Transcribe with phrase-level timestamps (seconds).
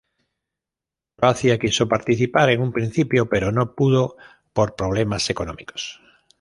[1.17, 4.03] Croacia quiso participar en un principio, pero no pudo
[4.55, 5.81] por problemas económicos.